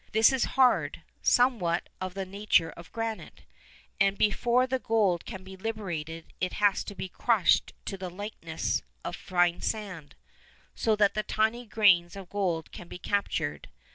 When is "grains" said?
11.67-12.15